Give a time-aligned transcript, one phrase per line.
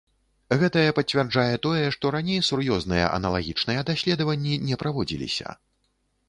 [0.61, 5.49] Гэтае пацвярджае тое, што раней сур'ёзныя аналагічныя даследаванні не праводзіліся.